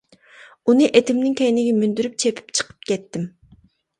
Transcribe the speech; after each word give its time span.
ئۇنى 0.71 0.85
ئېتىمنىڭ 0.99 1.35
كەينىگە 1.41 1.75
مىندۈرۈپ 1.81 2.17
چېپىپ 2.23 2.57
چىقىپ 2.61 2.89
كەتتىم. 2.93 3.29